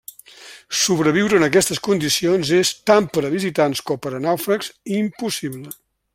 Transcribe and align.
Sobreviure 0.83 1.37
en 1.41 1.45
aquestes 1.47 1.81
condicions 1.87 2.55
és, 2.61 2.73
tant 2.93 3.11
per 3.19 3.25
a 3.29 3.31
visitants 3.37 3.83
com 3.91 4.03
per 4.07 4.15
a 4.17 4.23
nàufrags, 4.27 4.73
impossible. 5.03 5.77